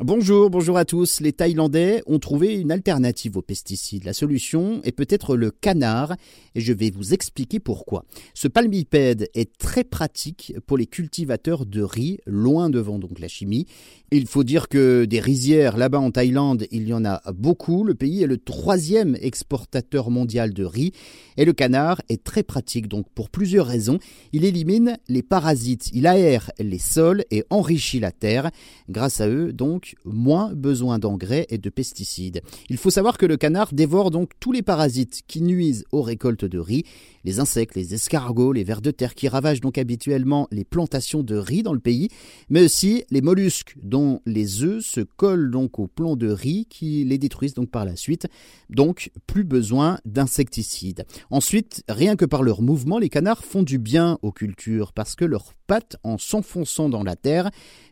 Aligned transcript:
Bonjour, 0.00 0.48
bonjour 0.48 0.78
à 0.78 0.84
tous. 0.84 1.20
Les 1.20 1.32
Thaïlandais 1.32 2.04
ont 2.06 2.20
trouvé 2.20 2.54
une 2.54 2.70
alternative 2.70 3.36
aux 3.36 3.42
pesticides. 3.42 4.04
La 4.04 4.12
solution 4.12 4.80
est 4.84 4.92
peut-être 4.92 5.34
le 5.34 5.50
canard 5.50 6.14
et 6.54 6.60
je 6.60 6.72
vais 6.72 6.92
vous 6.92 7.14
expliquer 7.14 7.58
pourquoi. 7.58 8.04
Ce 8.32 8.46
palmipède 8.46 9.28
est 9.34 9.58
très 9.58 9.82
pratique 9.82 10.54
pour 10.68 10.78
les 10.78 10.86
cultivateurs 10.86 11.66
de 11.66 11.82
riz, 11.82 12.18
loin 12.26 12.70
devant 12.70 13.00
donc 13.00 13.18
la 13.18 13.26
chimie. 13.26 13.66
Il 14.12 14.28
faut 14.28 14.44
dire 14.44 14.68
que 14.68 15.04
des 15.04 15.18
rizières 15.18 15.76
là-bas 15.76 15.98
en 15.98 16.12
Thaïlande, 16.12 16.66
il 16.70 16.86
y 16.86 16.94
en 16.94 17.04
a 17.04 17.20
beaucoup. 17.32 17.82
Le 17.82 17.94
pays 17.94 18.22
est 18.22 18.28
le 18.28 18.38
troisième 18.38 19.16
exportateur 19.20 20.10
mondial 20.10 20.54
de 20.54 20.64
riz 20.64 20.92
et 21.36 21.44
le 21.44 21.52
canard 21.52 22.02
est 22.08 22.22
très 22.22 22.44
pratique 22.44 22.86
donc 22.86 23.06
pour 23.16 23.30
plusieurs 23.30 23.66
raisons. 23.66 23.98
Il 24.32 24.44
élimine 24.44 24.96
les 25.08 25.24
parasites, 25.24 25.90
il 25.92 26.06
aère 26.06 26.52
les 26.60 26.78
sols 26.78 27.24
et 27.32 27.44
enrichit 27.50 27.98
la 27.98 28.12
terre. 28.12 28.52
Grâce 28.88 29.20
à 29.20 29.28
eux 29.28 29.52
donc, 29.52 29.87
moins 30.04 30.52
besoin 30.54 30.98
d'engrais 30.98 31.46
et 31.50 31.58
de 31.58 31.70
pesticides. 31.70 32.42
Il 32.68 32.76
faut 32.76 32.90
savoir 32.90 33.18
que 33.18 33.26
le 33.26 33.36
canard 33.36 33.72
dévore 33.72 34.10
donc 34.10 34.30
tous 34.40 34.52
les 34.52 34.62
parasites 34.62 35.22
qui 35.26 35.42
nuisent 35.42 35.84
aux 35.92 36.02
récoltes 36.02 36.44
de 36.44 36.58
riz, 36.58 36.84
les 37.24 37.40
insectes, 37.40 37.74
les 37.74 37.94
escargots, 37.94 38.52
les 38.52 38.64
vers 38.64 38.80
de 38.80 38.90
terre 38.90 39.14
qui 39.14 39.28
ravagent 39.28 39.60
donc 39.60 39.78
habituellement 39.78 40.48
les 40.50 40.64
plantations 40.64 41.22
de 41.22 41.36
riz 41.36 41.62
dans 41.62 41.72
le 41.72 41.80
pays, 41.80 42.08
mais 42.48 42.64
aussi 42.64 43.04
les 43.10 43.20
mollusques 43.20 43.76
dont 43.82 44.20
les 44.26 44.62
œufs 44.62 44.84
se 44.84 45.00
collent 45.00 45.50
donc 45.50 45.78
aux 45.78 45.88
plants 45.88 46.16
de 46.16 46.28
riz 46.28 46.66
qui 46.68 47.04
les 47.04 47.18
détruisent 47.18 47.54
donc 47.54 47.70
par 47.70 47.84
la 47.84 47.96
suite. 47.96 48.26
Donc 48.70 49.10
plus 49.26 49.44
besoin 49.44 49.98
d'insecticides. 50.04 51.04
Ensuite, 51.30 51.82
rien 51.88 52.16
que 52.16 52.24
par 52.24 52.42
leur 52.42 52.62
mouvement, 52.62 52.98
les 52.98 53.08
canards 53.08 53.44
font 53.44 53.62
du 53.62 53.78
bien 53.78 54.18
aux 54.22 54.32
cultures 54.32 54.92
parce 54.92 55.14
que 55.14 55.24
leurs 55.24 55.54
pattes 55.68 55.96
en 56.02 56.18
s'enfonçant 56.18 56.88
dans 56.88 57.04
la 57.04 57.14
terre 57.14 57.50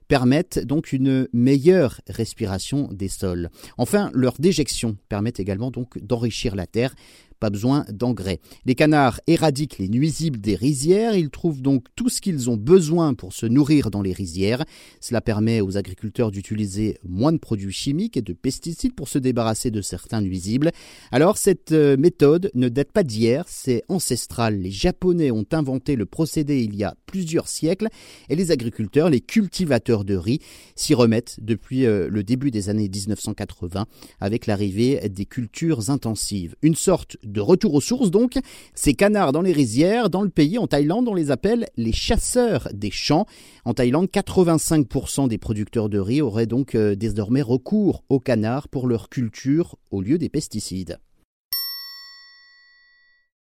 permettent 0.08 0.58
donc 0.58 0.92
une 0.92 1.28
meilleure 1.32 2.00
respiration 2.08 2.88
des 2.92 3.08
sols. 3.08 3.50
Enfin, 3.76 4.10
leur 4.14 4.34
déjection 4.38 4.96
permet 5.08 5.32
également 5.36 5.70
donc 5.70 5.98
d'enrichir 5.98 6.56
la 6.56 6.66
terre 6.66 6.95
pas 7.38 7.51
besoin 7.51 7.84
d'engrais. 7.92 8.40
Les 8.65 8.74
canards 8.74 9.20
éradiquent 9.26 9.79
les 9.79 9.88
nuisibles 9.88 10.40
des 10.40 10.54
rizières, 10.54 11.15
ils 11.16 11.30
trouvent 11.30 11.62
donc 11.62 11.84
tout 11.95 12.09
ce 12.09 12.20
qu'ils 12.20 12.51
ont 12.51 12.56
besoin 12.56 13.15
pour 13.15 13.32
se 13.32 13.46
nourrir 13.46 13.90
dans 13.90 14.02
les 14.02 14.12
rizières. 14.12 14.65
Cela 15.01 15.20
permet 15.20 15.60
aux 15.60 15.76
agriculteurs 15.76 16.30
d'utiliser 16.30 16.98
moins 17.07 17.32
de 17.32 17.38
produits 17.38 17.73
chimiques 17.73 18.16
et 18.16 18.23
de 18.23 18.32
pesticides 18.32 18.95
pour 18.95 19.09
se 19.09 19.18
débarrasser 19.18 19.70
de 19.70 19.82
certains 19.82 20.20
nuisibles. 20.20 20.70
Alors 21.12 21.38
cette 21.38 21.73
euh, 21.73 21.96
méthode 21.96 22.51
ne 22.54 22.68
date 22.68 22.92
pas 22.92 23.02
d'hier, 23.02 23.45
c'est 23.48 23.82
ancestral. 23.88 24.60
Les 24.60 24.70
Japonais 24.70 25.30
ont 25.30 25.46
inventé 25.52 25.96
le 25.96 26.07
procédé 26.07 26.62
il 26.62 26.74
y 26.76 26.84
a 26.84 26.95
plusieurs 27.07 27.48
siècles 27.48 27.88
et 28.29 28.37
les 28.37 28.51
agriculteurs, 28.51 29.10
les 29.10 29.20
cultivateurs 29.20 30.04
de 30.04 30.16
riz 30.16 30.40
s'y 30.74 30.95
remettent 30.95 31.37
depuis 31.40 31.87
euh, 31.87 32.09
le 32.10 32.23
début 32.23 32.51
des 32.51 32.68
années 32.68 32.88
1980 32.88 33.87
avec 34.20 34.46
l'arrivée 34.46 35.09
des 35.09 35.26
cultures 35.26 35.90
intensives. 35.90 36.57
Une 36.62 36.74
sorte 36.74 37.16
de 37.27 37.41
retour 37.41 37.74
aux 37.74 37.80
sources 37.80 38.10
donc, 38.10 38.38
ces 38.74 38.95
canards 38.95 39.32
dans 39.32 39.43
les 39.43 39.52
rizières, 39.52 40.10
dans 40.10 40.23
le 40.23 40.29
pays, 40.29 40.59
en 40.59 40.66
Thaïlande, 40.66 41.09
on 41.09 41.15
les 41.15 41.30
appelle 41.30 41.66
les 41.77 41.93
chasseurs 41.93 42.69
des 42.73 42.91
champs. 42.91 43.27
En 43.65 43.74
Thaïlande, 43.74 44.07
85% 44.07 45.29
des 45.29 45.38
producteurs 45.38 45.88
de 45.88 45.99
riz 45.99 46.21
auraient 46.21 46.47
donc 46.47 46.74
euh, 46.74 46.95
désormais 46.95 47.43
recours 47.43 48.04
aux 48.09 48.21
canards 48.21 48.69
pour 48.69 48.87
leur 48.87 49.09
culture 49.09 49.77
au 49.91 50.01
lieu 50.01 50.19
des 50.19 50.29
pesticides. 50.29 50.99